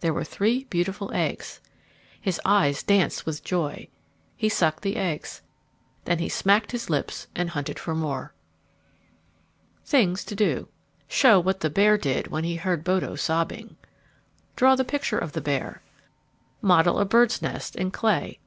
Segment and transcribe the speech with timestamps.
[0.00, 1.60] There were three beautiful eggs.
[2.20, 3.86] His eyes danced with joy.
[4.36, 5.40] He sucked the eggs.
[6.04, 8.34] Then he smacked his lips and hunted for more.
[9.84, 12.42] [Illustration: "There were three beautiful eggs"] THINGS TO DO Show what the bear did when
[12.42, 13.76] he heard Bodo sobbing.
[14.56, 15.80] Draw the picture of the bear.
[16.60, 18.40] _Model a bird's nest in clay.